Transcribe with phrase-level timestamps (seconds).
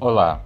[0.00, 0.42] Olá,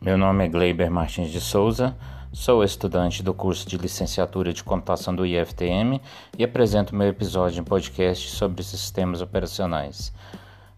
[0.00, 1.96] meu nome é Gleiber Martins de Souza,
[2.32, 6.00] sou estudante do curso de licenciatura de computação do IFTM
[6.36, 10.12] e apresento meu episódio em podcast sobre sistemas operacionais.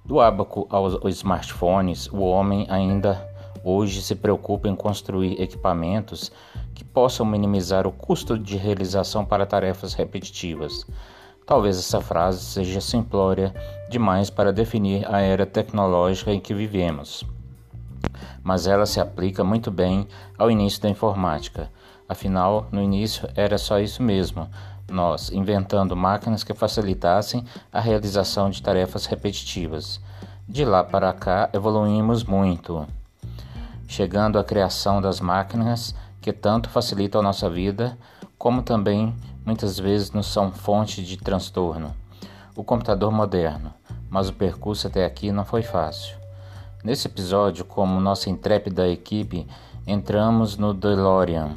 [0.04, 3.26] Do ábaco aos smartphones, o homem ainda
[3.64, 6.30] hoje se preocupa em construir equipamentos
[6.74, 10.86] que possam minimizar o custo de realização para tarefas repetitivas.
[11.46, 13.54] Talvez essa frase seja simplória
[13.88, 17.24] demais para definir a era tecnológica em que vivemos
[18.46, 20.06] mas ela se aplica muito bem
[20.38, 21.68] ao início da informática.
[22.08, 24.48] Afinal, no início era só isso mesmo,
[24.88, 30.00] nós inventando máquinas que facilitassem a realização de tarefas repetitivas.
[30.48, 32.86] De lá para cá evoluímos muito,
[33.88, 37.98] chegando à criação das máquinas que tanto facilitam a nossa vida,
[38.38, 39.12] como também
[39.44, 41.92] muitas vezes nos são fonte de transtorno.
[42.54, 43.74] O computador moderno,
[44.08, 46.25] mas o percurso até aqui não foi fácil.
[46.84, 49.46] Nesse episódio, como nossa intrépida equipe,
[49.86, 51.56] entramos no DeLorean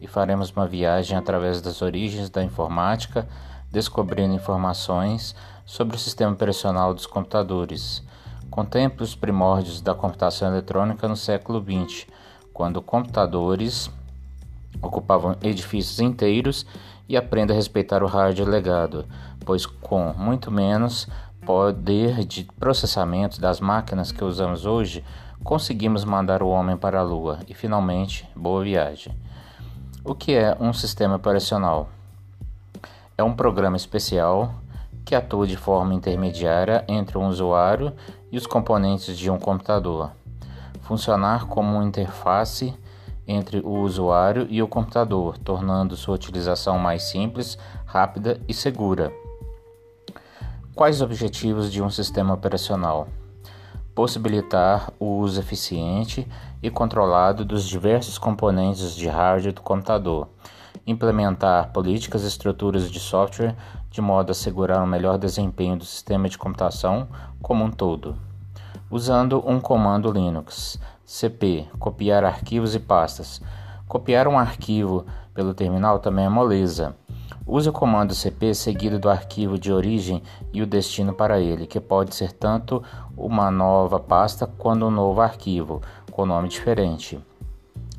[0.00, 3.28] e faremos uma viagem através das origens da informática,
[3.70, 8.02] descobrindo informações sobre o sistema operacional dos computadores.
[8.50, 12.06] Contemple os primórdios da computação eletrônica no século XX,
[12.52, 13.90] quando computadores
[14.80, 16.66] ocupavam edifícios inteiros
[17.08, 19.06] e aprenda a respeitar o hardware legado,
[19.44, 21.06] pois com muito menos
[21.44, 25.04] poder de processamento das máquinas que usamos hoje,
[25.42, 29.14] conseguimos mandar o homem para a Lua e finalmente, boa viagem.
[30.04, 31.88] O que é um sistema operacional?
[33.18, 34.54] É um programa especial
[35.04, 37.92] que atua de forma intermediária entre o usuário
[38.30, 40.12] e os componentes de um computador.
[40.82, 42.74] Funcionar como uma interface
[43.26, 49.21] entre o usuário e o computador, tornando sua utilização mais simples, rápida e segura.
[50.74, 53.06] Quais os objetivos de um sistema operacional?
[53.94, 56.26] Possibilitar o uso eficiente
[56.62, 60.28] e controlado dos diversos componentes de hardware do computador.
[60.86, 63.54] Implementar políticas e estruturas de software
[63.90, 67.06] de modo a assegurar um melhor desempenho do sistema de computação
[67.42, 68.16] como um todo.
[68.90, 70.80] Usando um comando Linux.
[71.04, 73.42] CP copiar arquivos e pastas.
[73.86, 75.04] Copiar um arquivo
[75.34, 76.96] pelo terminal também é moleza
[77.46, 80.22] Use o comando cp seguido do arquivo de origem
[80.52, 82.82] e o destino para ele, que pode ser tanto
[83.16, 87.20] uma nova pasta quanto um novo arquivo, com nome diferente.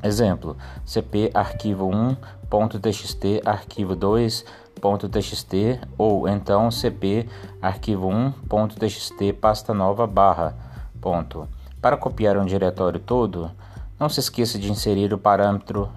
[0.02, 7.28] Exemplo: cp arquivo 1.txt arquivo 2.txt ou então cp
[7.60, 10.56] arquivo 1.txt pasta nova barra
[11.00, 11.46] ponto.
[11.80, 13.50] Para copiar um diretório todo,
[13.98, 15.90] não se esqueça de inserir o parâmetro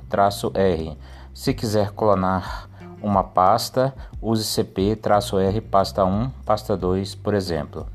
[0.53, 0.97] "-r".
[1.34, 2.66] Se quiser clonar
[3.02, 7.88] uma pasta, use cp-r pasta 1, pasta 2, por exemplo.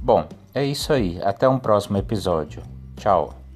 [0.00, 1.20] Bom, é isso aí.
[1.22, 2.62] Até um próximo episódio.
[2.96, 3.47] Tchau.